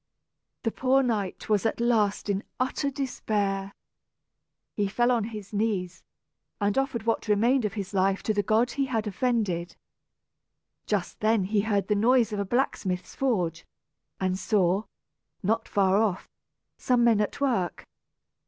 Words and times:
The 0.63 0.71
poor 0.71 1.03
knight 1.03 1.47
was 1.47 1.63
at 1.63 1.79
last 1.79 2.27
in 2.27 2.43
utter 2.59 2.89
despair. 2.89 3.71
He 4.73 4.87
fell 4.87 5.11
on 5.11 5.25
his 5.25 5.53
knees, 5.53 6.01
and 6.59 6.75
offered 6.75 7.03
what 7.03 7.27
remained 7.27 7.65
of 7.65 7.73
his 7.75 7.93
life 7.93 8.23
to 8.23 8.33
the 8.33 8.41
God 8.41 8.71
he 8.71 8.85
had 8.87 9.05
offended. 9.05 9.75
Just 10.87 11.19
then 11.19 11.43
he 11.43 11.61
heard 11.61 11.87
the 11.87 11.93
noise 11.93 12.33
of 12.33 12.39
a 12.39 12.45
blacksmith's 12.45 13.13
forge, 13.13 13.63
and 14.19 14.39
saw, 14.39 14.85
not 15.43 15.67
far 15.67 15.97
off, 16.01 16.27
some 16.79 17.03
men 17.03 17.21
at 17.21 17.39
work. 17.39 17.85